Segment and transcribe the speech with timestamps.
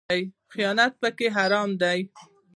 [0.53, 1.99] خیانت پکې حرام دی